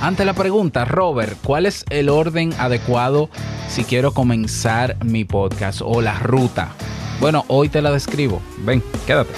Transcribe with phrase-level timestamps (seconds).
[0.00, 3.28] Ante la pregunta, Robert, ¿cuál es el orden adecuado
[3.68, 6.70] si quiero comenzar mi podcast o la ruta?
[7.20, 8.40] Bueno, hoy te la describo.
[8.60, 9.30] Ven, quédate.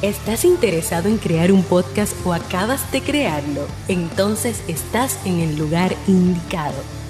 [0.00, 3.66] ¿Estás interesado en crear un podcast o acabas de crearlo?
[3.88, 6.96] Entonces estás en el lugar indicado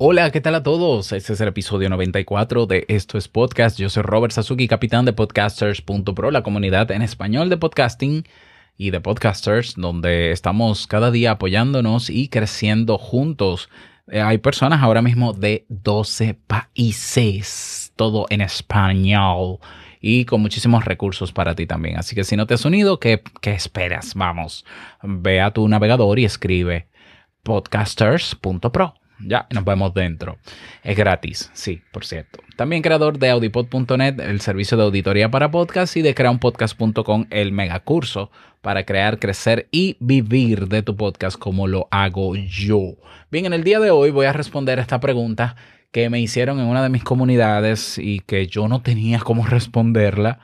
[0.00, 1.10] Hola, ¿qué tal a todos?
[1.10, 3.80] Este es el episodio 94 de Esto es Podcast.
[3.80, 8.24] Yo soy Robert Sasuki, capitán de podcasters.pro, la comunidad en español de podcasting
[8.76, 13.70] y de podcasters, donde estamos cada día apoyándonos y creciendo juntos.
[14.06, 19.58] Eh, hay personas ahora mismo de 12 países, todo en español
[20.00, 21.98] y con muchísimos recursos para ti también.
[21.98, 24.14] Así que si no te has unido, ¿qué, qué esperas?
[24.14, 24.64] Vamos,
[25.02, 26.86] ve a tu navegador y escribe
[27.42, 30.38] podcasters.pro ya, nos vemos dentro.
[30.82, 32.40] Es gratis, sí, por cierto.
[32.56, 38.30] También creador de audipod.net, el servicio de auditoría para podcast, y de creaunpodcast.com, el megacurso
[38.60, 42.96] para crear, crecer y vivir de tu podcast como lo hago yo.
[43.30, 45.56] Bien, en el día de hoy voy a responder esta pregunta
[45.90, 50.40] que me hicieron en una de mis comunidades y que yo no tenía cómo responderla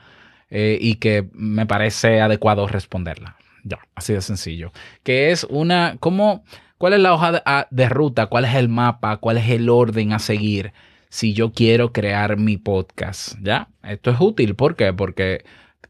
[0.49, 3.37] eh, y que me parece adecuado responderla.
[3.63, 4.71] Ya, así de sencillo.
[5.03, 6.43] Que es una, ¿cómo
[6.77, 8.27] ¿Cuál es la hoja ah, de, ruta?
[8.27, 9.17] ¿Cuál es el mapa?
[9.17, 10.73] ¿Cuál es el orden a seguir
[11.09, 13.37] si yo quiero crear mi podcast?
[13.41, 13.69] ¿Ya?
[13.83, 14.55] Esto es útil.
[14.55, 14.91] ¿Por qué?
[14.91, 15.45] Porque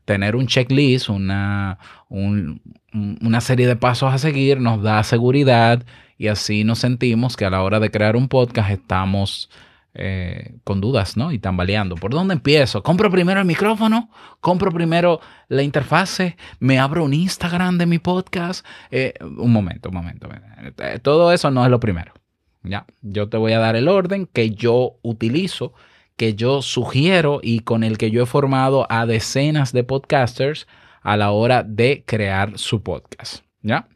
[0.06, 5.84] tener un checklist, una, una serie de pasos a seguir nos da seguridad
[6.18, 9.50] y así nos sentimos que a la hora de crear un podcast estamos
[9.98, 11.32] eh, con dudas, ¿no?
[11.32, 11.96] Y tambaleando.
[11.96, 12.84] ¿Por dónde empiezo?
[12.84, 14.10] ¿Compro primero el micrófono?
[14.42, 16.36] ¿Compro primero la interfase?
[16.60, 18.66] ¿Me abro un Instagram de mi podcast?
[18.92, 20.30] Eh, un momento, un momento.
[20.80, 22.14] Eh, todo eso no es lo primero.
[22.64, 25.74] Ya, yo te voy a dar el orden que yo utilizo,
[26.18, 30.68] que yo sugiero y con el que yo he formado a decenas de podcasters
[31.02, 33.44] a la hora de crear su podcast.
[33.62, 33.88] ¿Ya?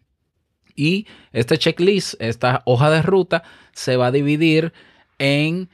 [0.76, 3.44] Y este checklist, esta hoja de ruta,
[3.74, 4.72] se va a dividir
[5.18, 5.70] en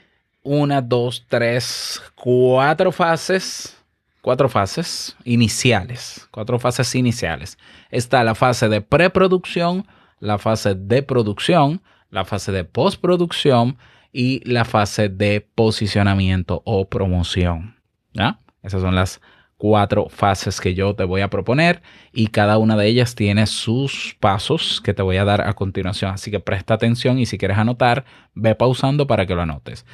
[0.46, 3.84] una, dos, tres, cuatro fases,
[4.22, 7.58] cuatro fases iniciales, cuatro fases iniciales.
[7.90, 9.88] Está la fase de preproducción,
[10.20, 13.78] la fase de producción, la fase de postproducción
[14.14, 17.76] y la fase de posicionamiento o promoción.
[18.14, 18.40] ¿Ya?
[18.62, 19.22] Esas son las
[19.58, 21.82] cuatro fases que yo te voy a proponer
[22.14, 26.12] y cada una de ellas tiene sus pasos que te voy a dar a continuación.
[26.12, 29.86] Así que presta atención y si quieres anotar, ve pausando para que lo anotes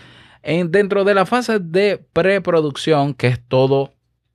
[0.43, 3.93] dentro de la fase de preproducción, que es todo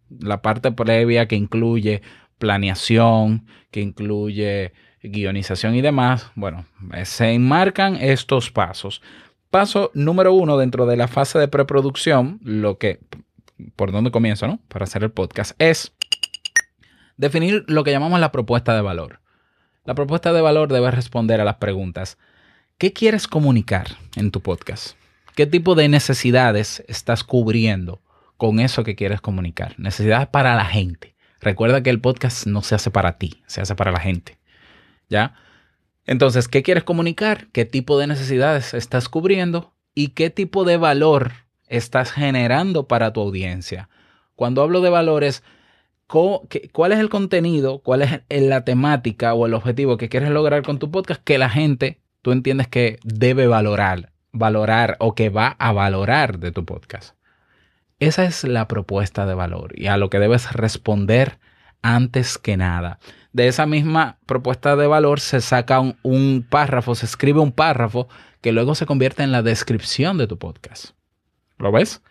[0.08, 2.02] la parte previa que incluye
[2.38, 4.72] planeación, que incluye
[5.02, 6.66] guionización y demás, bueno,
[7.04, 9.02] se enmarcan estos pasos.
[9.50, 13.00] Paso número uno dentro de la fase de preproducción, lo que,
[13.76, 14.60] por donde comienzo, ¿no?
[14.68, 15.94] Para hacer el podcast, es
[17.16, 19.20] definir lo que llamamos la propuesta de valor.
[19.84, 22.18] La propuesta de valor debe responder a las preguntas,
[22.76, 23.86] ¿qué quieres comunicar
[24.16, 24.96] en tu podcast?
[25.36, 28.00] ¿Qué tipo de necesidades estás cubriendo
[28.38, 29.78] con eso que quieres comunicar?
[29.78, 31.14] Necesidades para la gente.
[31.42, 34.38] Recuerda que el podcast no se hace para ti, se hace para la gente.
[35.10, 35.34] ¿Ya?
[36.06, 37.48] Entonces, ¿qué quieres comunicar?
[37.52, 39.74] ¿Qué tipo de necesidades estás cubriendo?
[39.94, 41.32] ¿Y qué tipo de valor
[41.68, 43.91] estás generando para tu audiencia?
[44.36, 45.42] Cuando hablo de valores,
[46.06, 47.80] ¿cuál es el contenido?
[47.80, 51.50] ¿Cuál es la temática o el objetivo que quieres lograr con tu podcast que la
[51.50, 54.16] gente, tú entiendes que debe valorar?
[54.36, 57.16] Valorar o que va a valorar de tu podcast.
[57.98, 61.38] Esa es la propuesta de valor y a lo que debes responder
[61.82, 62.98] antes que nada.
[63.33, 68.09] De esa misma propuesta de valor se saca un, párrafo, se escribe un párrafo
[68.41, 70.91] que luego se convierte en la descripción de tu podcast.
[71.59, 72.03] ¿Lo ves?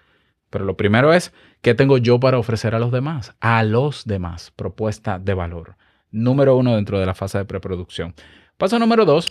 [0.50, 3.36] Pero lo primero es, ¿qué tengo yo para ofrecer a los demás?
[3.40, 5.76] A los demás, propuesta de valor.
[6.12, 8.16] Número uno dentro de la fase de preproducción.
[8.58, 9.28] Paso número dos,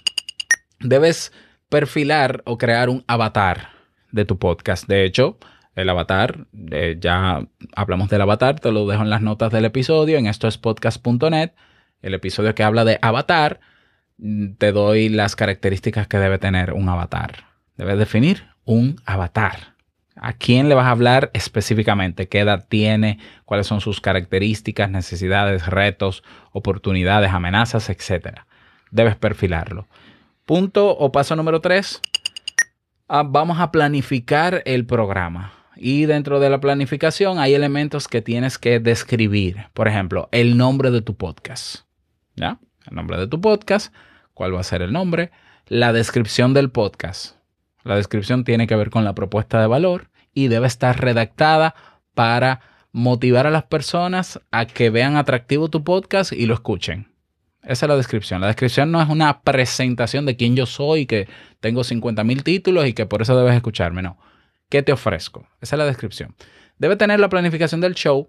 [0.80, 1.32] debes
[1.68, 3.68] perfilar o crear un avatar
[4.12, 4.86] de tu podcast.
[4.86, 5.38] De hecho,
[5.74, 10.18] el avatar, eh, ya hablamos del avatar, te lo dejo en las notas del episodio,
[10.18, 11.50] en esto es podcast.net,
[12.00, 13.60] el episodio que habla de avatar,
[14.18, 17.44] mm, te doy las características que debe tener un avatar.
[17.76, 19.74] Debes definir un avatar.
[20.16, 22.28] ¿A quién le vas a hablar específicamente?
[22.28, 23.18] ¿Qué edad tiene?
[23.44, 26.22] ¿Cuáles son sus características, necesidades, retos,
[26.52, 28.46] oportunidades, amenazas, etcétera?
[28.92, 29.88] Debes perfilarlo.
[30.46, 32.02] Punto o paso número tres.
[33.08, 35.54] Ah, vamos a planificar el programa.
[35.74, 39.68] Y dentro de la planificación hay elementos que tienes que describir.
[39.72, 41.86] Por ejemplo, el nombre de tu podcast.
[42.36, 42.58] ¿Ya?
[42.86, 43.94] El nombre de tu podcast.
[44.34, 45.30] ¿Cuál va a ser el nombre?
[45.66, 47.36] La descripción del podcast.
[47.82, 51.74] La descripción tiene que ver con la propuesta de valor y debe estar redactada
[52.12, 52.60] para
[52.92, 57.13] motivar a las personas a que vean atractivo tu podcast y lo escuchen.
[57.66, 58.40] Esa es la descripción.
[58.40, 61.28] La descripción no es una presentación de quién yo soy, que
[61.60, 64.02] tengo 50 mil títulos y que por eso debes escucharme.
[64.02, 64.18] No.
[64.68, 65.46] ¿Qué te ofrezco?
[65.60, 66.34] Esa es la descripción.
[66.78, 68.28] Debe tener la planificación del show,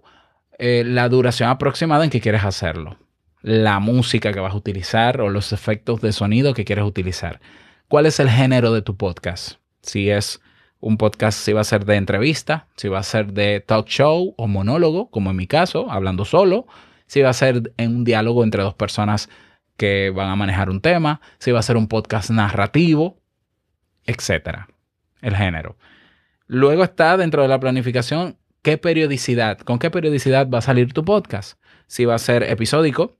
[0.58, 2.98] eh, la duración aproximada en que quieres hacerlo,
[3.42, 7.40] la música que vas a utilizar o los efectos de sonido que quieres utilizar.
[7.88, 9.58] ¿Cuál es el género de tu podcast?
[9.82, 10.40] Si es
[10.80, 14.34] un podcast, si va a ser de entrevista, si va a ser de talk show
[14.36, 16.66] o monólogo, como en mi caso, hablando solo,
[17.06, 19.28] si va a ser en un diálogo entre dos personas
[19.76, 23.18] que van a manejar un tema, si va a ser un podcast narrativo,
[24.04, 24.68] etcétera.
[25.20, 25.76] El género.
[26.46, 31.04] Luego está dentro de la planificación qué periodicidad, con qué periodicidad va a salir tu
[31.04, 31.58] podcast.
[31.86, 33.16] Si va a ser episódico,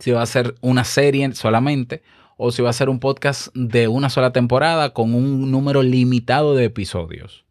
[0.00, 2.02] si va a ser una serie solamente
[2.36, 6.54] o si va a ser un podcast de una sola temporada con un número limitado
[6.54, 7.44] de episodios.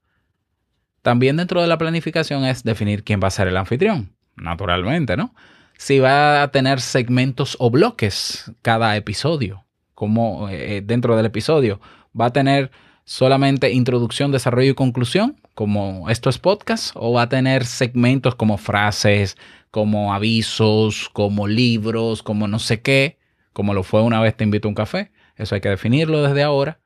[1.01, 5.33] También dentro de la planificación es definir quién va a ser el anfitrión, naturalmente, ¿no?
[5.77, 9.65] Si va a tener segmentos o bloques cada episodio,
[9.95, 11.79] como eh, dentro del episodio,
[12.19, 12.71] va a tener
[13.05, 18.57] solamente introducción, desarrollo y conclusión, como esto es podcast, o va a tener segmentos como
[18.57, 19.37] frases,
[19.71, 23.17] como avisos, como libros, como no sé qué,
[23.53, 25.11] como lo fue una vez te invito a un café.
[25.35, 26.79] Eso hay que definirlo desde ahora.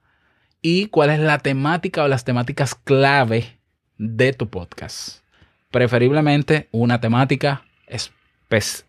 [0.61, 3.59] Y cuál es la temática o las temáticas clave
[3.97, 5.21] de tu podcast.
[5.71, 8.11] Preferiblemente una temática es,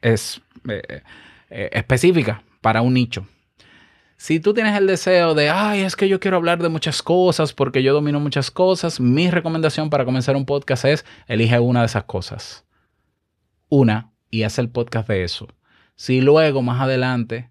[0.02, 1.02] eh,
[1.50, 3.26] eh, específica para un nicho.
[4.16, 7.52] Si tú tienes el deseo de, ay, es que yo quiero hablar de muchas cosas
[7.52, 11.86] porque yo domino muchas cosas, mi recomendación para comenzar un podcast es, elige una de
[11.86, 12.64] esas cosas.
[13.68, 15.46] Una y haz el podcast de eso.
[15.94, 17.50] Si luego, más adelante,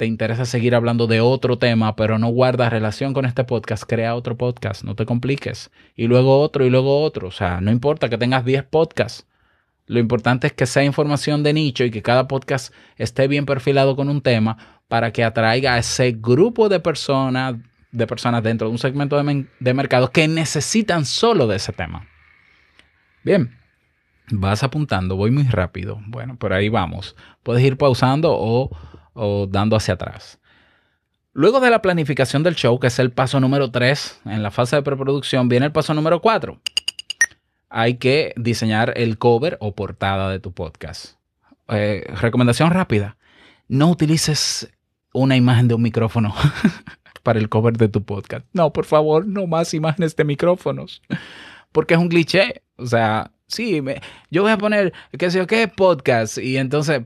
[0.00, 4.14] te interesa seguir hablando de otro tema, pero no guarda relación con este podcast, crea
[4.14, 5.70] otro podcast, no te compliques.
[5.94, 7.28] Y luego otro y luego otro.
[7.28, 9.26] O sea, no importa que tengas 10 podcasts.
[9.84, 13.94] Lo importante es que sea información de nicho y que cada podcast esté bien perfilado
[13.94, 14.56] con un tema
[14.88, 17.56] para que atraiga a ese grupo de personas,
[17.92, 22.08] de personas dentro de un segmento de, de mercado que necesitan solo de ese tema.
[23.22, 23.54] Bien,
[24.30, 26.00] vas apuntando, voy muy rápido.
[26.06, 27.16] Bueno, por ahí vamos.
[27.42, 28.70] Puedes ir pausando o,
[29.14, 30.38] o dando hacia atrás.
[31.32, 34.76] Luego de la planificación del show, que es el paso número 3 en la fase
[34.76, 36.60] de preproducción, viene el paso número 4
[37.70, 41.14] hay que diseñar el cover o portada de tu podcast.
[41.68, 43.16] Eh, recomendación rápida.
[43.68, 44.68] No utilices
[45.14, 46.34] una imagen de un micrófono
[47.22, 48.44] para el cover de tu podcast.
[48.52, 51.00] No, por favor, no más imágenes de micrófonos.
[51.70, 52.62] Porque es un cliché.
[52.76, 53.80] O sea, sí,
[54.30, 56.38] yo voy a poner, qué sé yo, qué podcast.
[56.38, 57.02] Y entonces,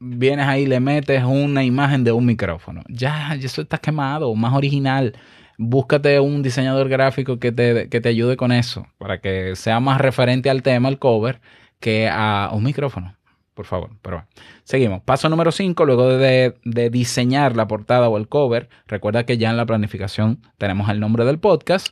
[0.00, 2.82] vienes ahí le metes una imagen de un micrófono.
[2.88, 5.14] Ya, eso está quemado, más original
[5.58, 10.00] búscate un diseñador gráfico que te, que te ayude con eso, para que sea más
[10.00, 11.40] referente al tema, el cover,
[11.80, 13.16] que a un micrófono,
[13.54, 13.90] por favor.
[14.00, 14.24] Pero
[14.64, 15.02] seguimos.
[15.02, 19.50] Paso número 5, luego de, de, diseñar la portada o el cover, recuerda que ya
[19.50, 21.88] en la planificación tenemos el nombre del podcast,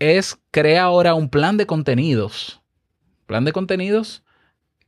[0.00, 2.60] es crea ahora un plan de contenidos.
[3.26, 4.23] Plan de contenidos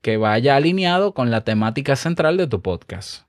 [0.01, 3.27] que vaya alineado con la temática central de tu podcast.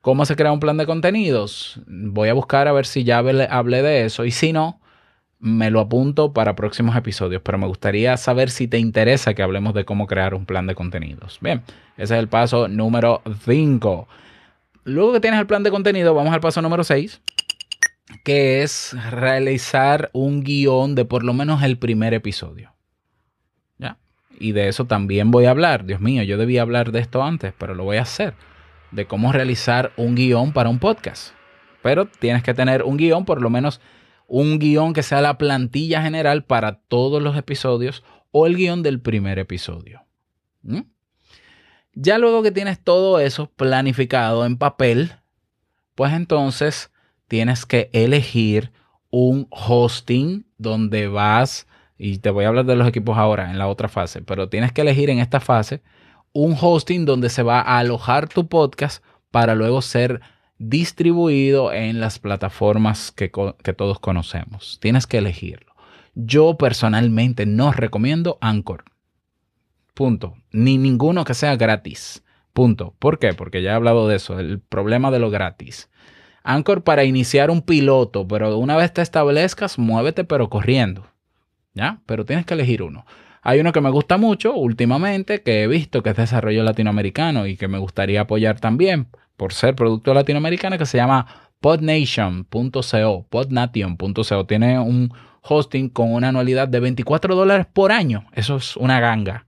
[0.00, 1.80] ¿Cómo se crea un plan de contenidos?
[1.86, 4.80] Voy a buscar a ver si ya hablé de eso y si no,
[5.40, 9.74] me lo apunto para próximos episodios, pero me gustaría saber si te interesa que hablemos
[9.74, 11.38] de cómo crear un plan de contenidos.
[11.40, 11.62] Bien,
[11.96, 14.08] ese es el paso número 5.
[14.84, 17.20] Luego que tienes el plan de contenido, vamos al paso número 6,
[18.24, 22.72] que es realizar un guion de por lo menos el primer episodio.
[24.40, 25.84] Y de eso también voy a hablar.
[25.84, 28.34] Dios mío, yo debía hablar de esto antes, pero lo voy a hacer
[28.90, 31.34] de cómo realizar un guion para un podcast.
[31.82, 33.80] Pero tienes que tener un guion, por lo menos
[34.26, 39.00] un guion que sea la plantilla general para todos los episodios o el guion del
[39.00, 40.04] primer episodio.
[41.92, 45.12] Ya luego que tienes todo eso planificado en papel,
[45.94, 46.90] pues entonces
[47.28, 48.72] tienes que elegir
[49.10, 51.66] un hosting donde vas,
[52.02, 54.72] y te voy a hablar de los equipos ahora en la otra fase, pero tienes
[54.72, 55.82] que elegir en esta fase
[56.32, 60.22] un hosting donde se va a alojar tu podcast para luego ser
[60.56, 64.78] distribuido en las plataformas que, todos conocemos.
[64.80, 65.74] Tienes que elegirlo.
[66.14, 68.84] Yo personalmente no recomiendo Anchor.
[69.92, 70.36] Punto.
[70.52, 72.24] Ni ninguno que sea gratis.
[72.54, 72.94] Punto.
[72.98, 73.34] ¿Por qué?
[73.34, 75.90] Porque ya he hablado de eso, el problema de lo gratis.
[76.44, 81.09] Anchor para iniciar un piloto, pero una vez te establezcas, muévete pero corriendo.
[81.74, 82.00] ¿Ya?
[82.06, 83.04] Pero tienes que elegir uno.
[83.42, 87.56] Hay uno que me gusta mucho últimamente, que he visto que es desarrollo latinoamericano y
[87.56, 91.26] que me gustaría apoyar también por ser producto latinoamericano, que se llama
[91.60, 94.46] podnation.co, podnation.co.
[94.46, 95.12] Tiene un
[95.42, 98.26] hosting con una anualidad de 24 dólares por año.
[98.32, 99.46] Eso es una ganga.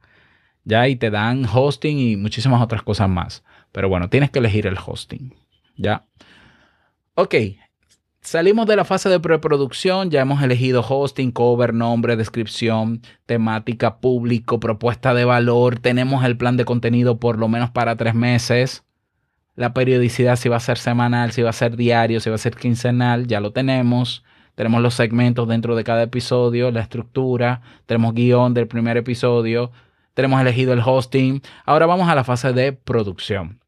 [0.64, 3.45] Ya, y te dan hosting y muchísimas otras cosas más.
[3.73, 5.35] Pero bueno, tienes que elegir el hosting.
[5.76, 6.07] Ya.
[7.14, 7.35] Ok,
[8.23, 14.61] Salimos de la fase de preproducción, ya hemos elegido hosting, cover, nombre, descripción, temática, público,
[14.61, 18.85] propuesta de valor, tenemos el plan de contenido por lo menos para tres meses,
[19.57, 22.38] la periodicidad si va a ser semanal, si va a ser diario, si va a
[22.38, 24.23] ser quincenal, ya lo tenemos,
[24.55, 29.73] tenemos los segmentos dentro de cada episodio, la estructura, tenemos guion del primer episodio,
[30.14, 33.59] tenemos elegido el hosting, ahora vamos a la fase de producción.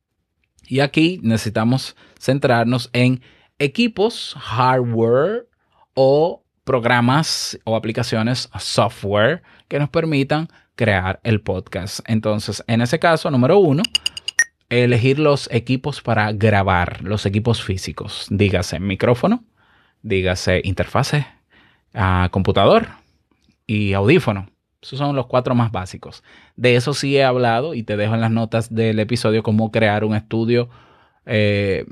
[0.67, 3.21] Y aquí necesitamos centrarnos en
[3.65, 5.49] equipos, hardware
[5.95, 12.01] o programas o aplicaciones software que nos permitan crear el podcast.
[12.07, 13.83] Entonces, en ese caso, número uno,
[14.69, 18.27] elegir los equipos para grabar, los equipos físicos.
[18.31, 19.45] Dígase micrófono,
[20.03, 21.27] dígase interfase,
[21.93, 22.89] a computador
[23.67, 24.49] y audífono.
[24.83, 26.23] Esos son los cuatro más básicos.
[26.57, 30.05] De eso sí he hablado y te dejo en las notas del episodio cómo crear
[30.05, 30.69] un estudio
[31.25, 31.87] eh,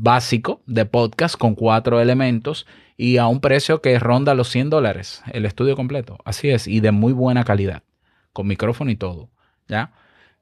[0.00, 5.22] básico de podcast con cuatro elementos y a un precio que ronda los 100 dólares
[5.32, 6.18] el estudio completo.
[6.24, 7.82] Así es, y de muy buena calidad,
[8.32, 9.30] con micrófono y todo.
[9.68, 9.92] ¿ya?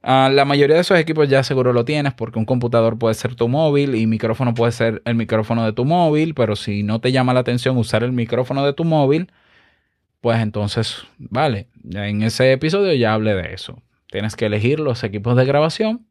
[0.02, 3.34] Ah, la mayoría de esos equipos ya seguro lo tienes porque un computador puede ser
[3.34, 7.10] tu móvil y micrófono puede ser el micrófono de tu móvil, pero si no te
[7.10, 9.30] llama la atención usar el micrófono de tu móvil,
[10.20, 13.82] pues entonces, vale, en ese episodio ya hablé de eso.
[14.10, 16.06] Tienes que elegir los equipos de grabación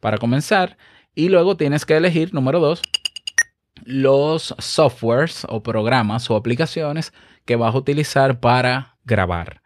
[0.00, 0.76] para comenzar
[1.14, 2.82] y luego tienes que elegir, número dos,
[3.84, 7.12] los softwares o programas o aplicaciones
[7.44, 9.62] que vas a utilizar para grabar.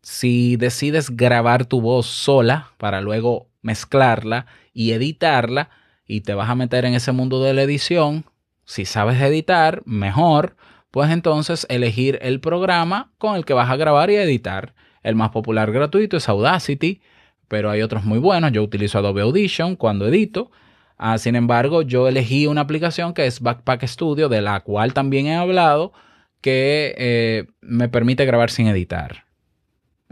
[0.00, 5.70] Si decides grabar tu voz sola para luego mezclarla y editarla
[6.06, 8.24] y te vas a meter en ese mundo de la edición,
[8.64, 10.56] si sabes editar, mejor,
[10.90, 14.74] pues entonces elegir el programa con el que vas a grabar y editar.
[15.02, 17.02] El más popular gratuito es Audacity,
[17.48, 18.52] pero hay otros muy buenos.
[18.52, 20.50] Yo utilizo Adobe Audition cuando edito
[20.98, 25.26] Ah, sin embargo, yo elegí una aplicación que es Backpack Studio, de la cual también
[25.26, 25.92] he hablado,
[26.40, 29.24] que eh, me permite grabar sin editar.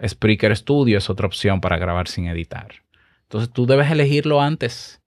[0.06, 2.68] Spreaker Studio es otra opción para grabar sin editar.
[3.24, 5.00] Entonces tú debes elegirlo antes.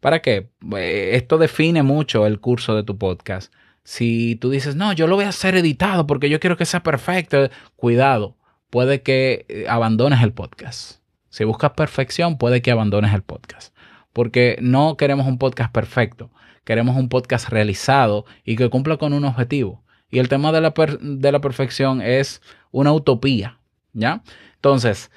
[0.00, 0.48] ¿Para qué?
[0.76, 3.52] Eh, esto define mucho el curso de tu podcast.
[3.84, 6.82] Si tú dices, no, yo lo voy a hacer editado porque yo quiero que sea
[6.82, 8.36] perfecto, cuidado,
[8.70, 11.00] puede que eh, abandones el podcast.
[11.28, 13.74] Si buscas perfección, puede que abandones el podcast
[14.12, 16.30] porque no queremos un podcast perfecto,
[16.64, 19.82] queremos un podcast realizado y que cumpla con un objetivo.
[20.10, 23.58] Y el tema de la, de la perfección es una utopía,
[23.92, 24.22] ¿ya?
[24.54, 25.10] Entonces,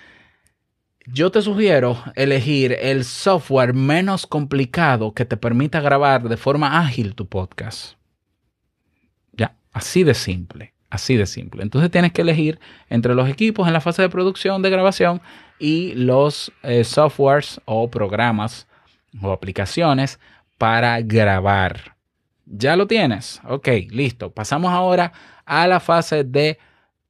[1.07, 7.15] yo te sugiero elegir el software menos complicado que te permita grabar de forma ágil
[7.15, 7.95] tu podcast.
[9.33, 11.63] Ya, así de simple, así de simple.
[11.63, 15.21] Entonces tienes que elegir entre los equipos en la fase de producción, de grabación
[15.57, 18.67] y los eh, softwares o programas
[19.21, 20.19] o aplicaciones
[20.57, 21.97] para grabar.
[22.45, 23.41] ¿Ya lo tienes?
[23.47, 24.31] Ok, listo.
[24.31, 25.13] Pasamos ahora
[25.45, 26.59] a la fase de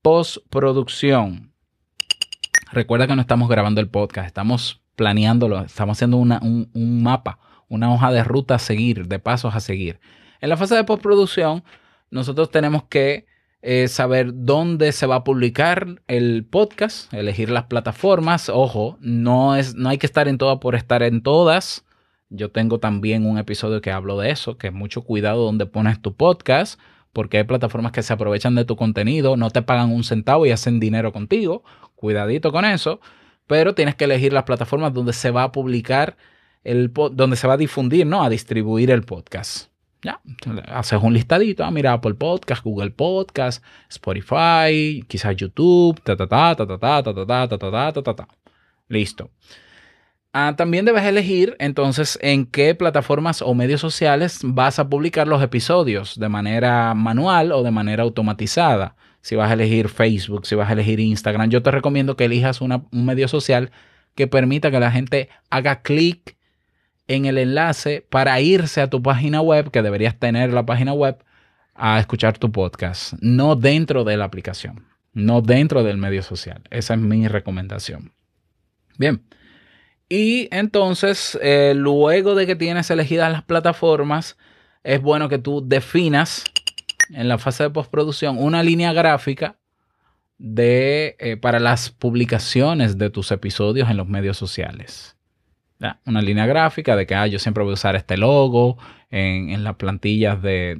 [0.01, 1.51] postproducción.
[2.71, 7.93] Recuerda que no estamos grabando el podcast, estamos planeándolo, estamos haciendo un, un mapa, una
[7.93, 9.99] hoja de ruta a seguir, de pasos a seguir.
[10.39, 11.63] En la fase de postproducción,
[12.09, 13.25] nosotros tenemos que
[13.63, 18.49] eh, saber dónde se va a publicar el podcast, elegir las plataformas.
[18.49, 21.85] Ojo, no, es, no hay que estar en todas por estar en todas.
[22.33, 26.15] Yo tengo también un episodio que hablo de eso, que mucho cuidado donde pones tu
[26.15, 26.79] podcast,
[27.11, 30.51] porque hay plataformas que se aprovechan de tu contenido, no te pagan un centavo y
[30.51, 31.63] hacen dinero contigo.
[31.95, 33.01] Cuidadito con eso,
[33.47, 36.15] pero tienes que elegir las plataformas donde se va a publicar
[36.63, 38.23] el donde se va a difundir, ¿no?
[38.23, 39.69] A distribuir el podcast.
[40.01, 40.21] Ya,
[40.67, 46.55] haces un listadito, ah, mira, Apple Podcast, Google Podcast, Spotify, quizás YouTube, ta ta ta
[46.55, 48.27] ta ta ta ta ta ta ta ta ta ta.
[48.87, 49.29] Listo.
[50.33, 55.43] Ah, también debes elegir entonces en qué plataformas o medios sociales vas a publicar los
[55.43, 58.95] episodios de manera manual o de manera automatizada.
[59.19, 62.61] Si vas a elegir Facebook, si vas a elegir Instagram, yo te recomiendo que elijas
[62.61, 63.71] un medio social
[64.15, 66.37] que permita que la gente haga clic
[67.07, 71.17] en el enlace para irse a tu página web, que deberías tener la página web
[71.75, 76.61] a escuchar tu podcast, no dentro de la aplicación, no dentro del medio social.
[76.69, 78.13] Esa es mi recomendación.
[78.97, 79.21] Bien.
[80.13, 84.37] Y entonces, eh, luego de que tienes elegidas las plataformas,
[84.83, 86.43] es bueno que tú definas
[87.11, 89.55] en la fase de postproducción una línea gráfica
[90.37, 95.15] de, eh, para las publicaciones de tus episodios en los medios sociales.
[96.05, 98.77] Una línea gráfica de que ah, yo siempre voy a usar este logo
[99.09, 100.77] en, las plantillas de,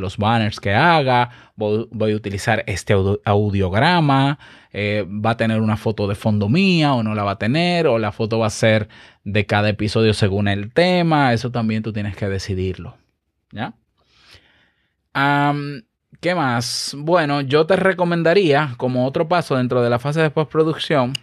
[0.00, 4.38] los banners que haga, voy, a utilizar este audiograma,
[4.72, 7.86] eh, va a tener una foto de fondo mía o no la va a tener,
[7.86, 8.88] o la foto va a ser
[9.24, 12.96] de cada episodio según el tema, eso también tú tienes que decidirlo.
[13.52, 13.74] ¿Ya?
[16.20, 16.94] ¿Qué más?
[16.98, 21.14] Bueno, yo te recomendaría, como otro paso dentro de la fase de postproducción,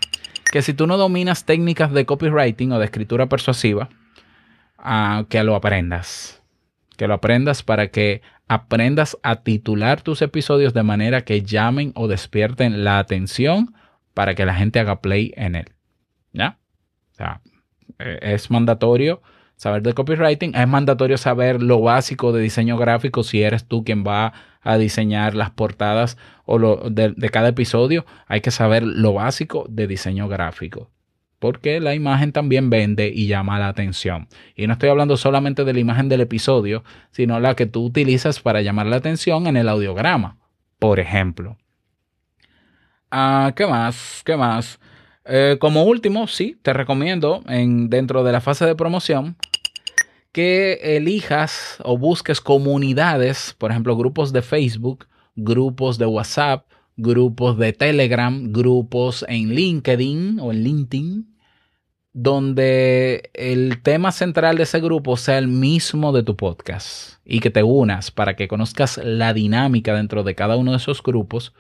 [0.52, 3.90] que si tú no dominas técnicas de copywriting o de escritura persuasiva,
[4.80, 6.42] ah, que lo aprendas.
[6.98, 12.08] Que lo aprendas para que aprendas a titular tus episodios de manera que llamen o
[12.08, 13.76] despierten la atención
[14.16, 15.74] para que la gente haga play en él.
[16.34, 16.58] ¿Ya?
[17.12, 17.42] O sea,
[18.00, 19.22] e, es mandatorio
[19.58, 24.04] saber de copywriting, es mandatorio saber lo básico de diseño gráfico si eres tú quien
[24.04, 24.34] va a
[24.76, 30.28] diseñar las portadas o lo de, cada episodio, hay que saber lo básico de diseño
[30.28, 30.90] gráfico.
[31.40, 34.28] Porque la imagen también vende y llama la atención.
[34.56, 38.40] Y no estoy hablando solamente de la imagen del episodio, sino la que tú utilizas
[38.42, 40.38] para llamar la atención en el audiograma,
[40.80, 41.56] por ejemplo.
[43.12, 44.24] Ah, ¿Qué más?
[44.26, 44.80] ¿Qué más?
[45.26, 49.36] Eh, como último, sí, te recomiendo en, dentro de la fase de promoción
[50.38, 57.74] que elijas o busques comunidades, por ejemplo, grupos de Facebook, grupos de WhatsApp, grupos de
[57.74, 61.36] Telegram, grupos en LinkedIn o en LinkedIn,
[62.14, 67.50] donde el tema central de ese grupo sea el mismo de tu podcast y que
[67.50, 71.56] te unas para que conozcas la dinámica dentro de cada uno de esos grupos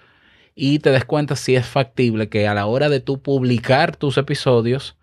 [0.54, 4.20] y te des cuenta si es factible que a la hora de tú publicar tus
[4.20, 4.98] episodios,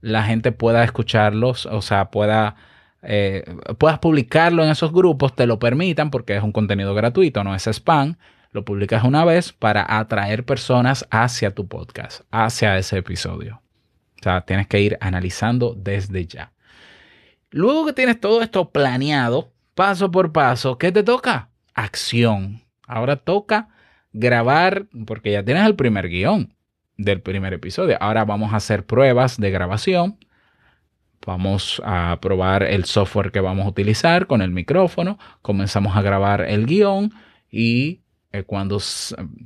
[0.00, 2.54] la gente pueda escucharlos, o sea, pueda,
[3.02, 3.44] eh,
[3.78, 7.66] puedas publicarlo en esos grupos, te lo permitan porque es un contenido gratuito, no es
[7.66, 8.16] spam.
[8.52, 13.60] Lo publicas una vez para atraer personas hacia tu podcast, hacia ese episodio.
[14.18, 16.52] O sea, tienes que ir analizando desde ya.
[17.50, 21.50] Luego que tienes todo esto planeado, paso por paso, ¿qué te toca?
[21.74, 22.62] Acción.
[22.86, 23.68] Ahora toca
[24.12, 26.54] grabar, porque ya tienes el primer guion
[26.96, 27.96] del primer episodio.
[28.00, 30.18] Ahora vamos a hacer pruebas de grabación.
[31.24, 35.18] Vamos a probar el software que vamos a utilizar con el micrófono.
[35.42, 37.12] Comenzamos a grabar el guion
[37.50, 38.00] y
[38.32, 38.80] eh, cuando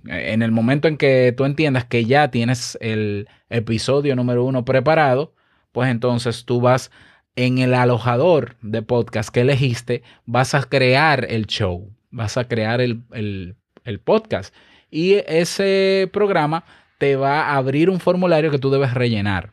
[0.07, 5.35] en el momento en que tú entiendas que ya tienes el episodio número uno preparado,
[5.73, 6.91] pues entonces tú vas
[7.37, 12.81] en el alojador de podcast que elegiste, vas a crear el show, vas a crear
[12.81, 14.55] el, el el podcast.
[14.91, 16.65] Y ese programa
[16.99, 19.53] te va a abrir un formulario que tú debes rellenar.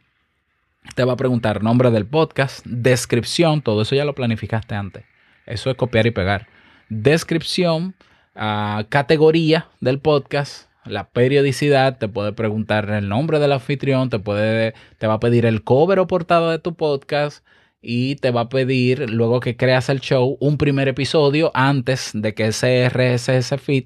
[0.95, 5.05] Te va a preguntar nombre del podcast, descripción, todo eso ya lo planificaste antes.
[5.45, 6.47] Eso es copiar y pegar.
[6.89, 7.95] Descripción,
[8.35, 14.73] ah, categoría del podcast, la periodicidad, te puede preguntar el nombre del anfitrión, te, puede,
[14.97, 17.45] te va a pedir el cover o portada de tu podcast
[17.81, 22.33] y te va a pedir, luego que creas el show, un primer episodio antes de
[22.33, 23.85] que ese RSS feed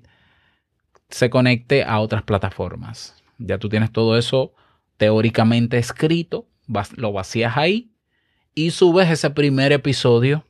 [1.10, 3.22] se conecte a otras plataformas.
[3.38, 4.54] Ya tú tienes todo eso
[4.98, 6.46] teóricamente escrito,
[6.96, 7.92] lo vacías ahí
[8.54, 10.46] y subes ese primer episodio.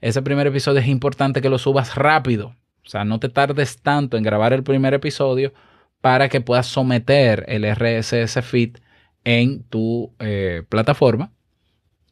[0.00, 2.56] Ese primer episodio es importante que lo subas rápido.
[2.84, 5.52] O sea, no te tardes tanto en grabar el primer episodio
[6.00, 8.78] para que puedas someter el RSS feed
[9.24, 11.32] en tu eh, plataforma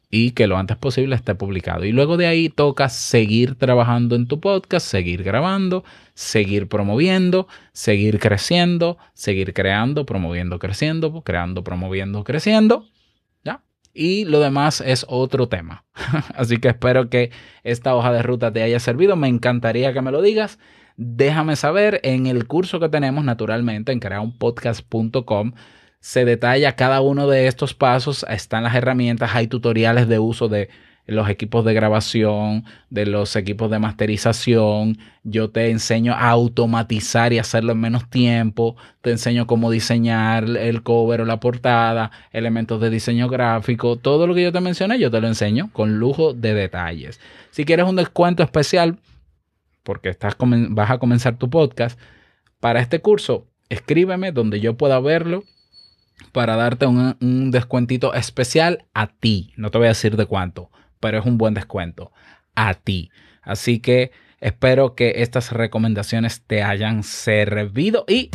[0.09, 1.85] y que lo antes posible esté publicado.
[1.85, 8.19] Y luego de ahí toca seguir trabajando en tu podcast, seguir grabando, seguir promoviendo, seguir
[8.19, 12.85] creciendo, seguir creando, promoviendo, creciendo, creando, promoviendo, creciendo.
[13.93, 15.85] Y lo demás es otro tema.
[16.35, 17.31] Así que espero que
[17.63, 19.15] esta hoja de ruta te haya servido.
[19.15, 20.59] Me encantaría que me lo digas.
[20.97, 25.53] Déjame saber en el curso que tenemos naturalmente en creaunpodcast.com
[26.01, 30.69] se detalla cada uno de estos pasos, están las herramientas, hay tutoriales de uso de
[31.11, 34.97] los equipos de grabación, de los equipos de masterización.
[35.23, 38.75] Yo te enseño a automatizar y hacerlo en menos tiempo.
[39.01, 43.97] Te enseño cómo diseñar el cover o la portada, elementos de diseño gráfico.
[43.97, 47.19] Todo lo que yo te mencioné, yo te lo enseño con lujo de detalles.
[47.51, 48.97] Si quieres un descuento especial,
[49.83, 51.99] porque estás, vas a comenzar tu podcast,
[52.59, 55.43] para este curso, escríbeme donde yo pueda verlo
[56.31, 59.53] para darte un, descuentito especial a ti.
[59.57, 60.69] No te voy a decir de cuánto,
[61.01, 62.13] pero es un buen descuento
[62.55, 63.11] a ti.
[63.43, 64.11] Así que
[64.41, 68.31] Espero que estas recomendaciones te hayan servido y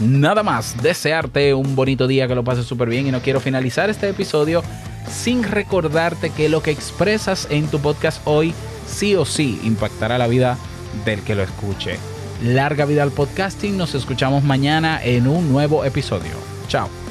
[0.00, 3.90] nada más, desearte un bonito día, que lo pases súper bien y no quiero finalizar
[3.90, 4.62] este episodio
[5.10, 8.54] sin recordarte que lo que expresas en tu podcast hoy
[8.86, 10.56] sí o sí impactará la vida
[11.04, 11.98] del que lo escuche.
[12.40, 16.34] Larga vida al podcasting, nos escuchamos mañana en un nuevo episodio.
[16.68, 17.07] Chao.